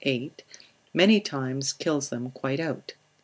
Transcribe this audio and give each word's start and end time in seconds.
8, 0.03 0.41
many 0.95 1.19
times 1.21 1.73
kills 1.73 2.09
them 2.09 2.31
quite 2.31 2.59
out. 2.59 2.95